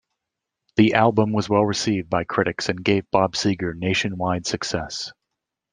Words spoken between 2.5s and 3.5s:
and gave Bob